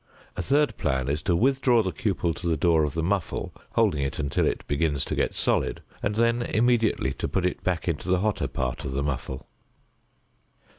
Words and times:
A 0.35 0.41
third 0.41 0.77
plan 0.77 1.07
is 1.09 1.21
to 1.21 1.35
withdraw 1.35 1.83
the 1.83 1.91
cupel 1.91 2.33
to 2.33 2.47
the 2.47 2.57
door 2.57 2.83
of 2.85 2.95
the 2.95 3.03
muffle, 3.03 3.53
holding 3.73 4.01
it 4.01 4.17
until 4.17 4.47
it 4.47 4.65
begins 4.65 5.05
to 5.05 5.13
get 5.13 5.35
solid 5.35 5.83
and 6.01 6.15
then 6.15 6.41
immediately 6.41 7.13
to 7.13 7.27
put 7.27 7.45
it 7.45 7.63
back 7.63 7.87
into 7.87 8.07
the 8.09 8.21
hotter 8.21 8.47
part 8.47 8.83
of 8.83 8.93
the 8.93 9.03
muffle. 9.03 9.45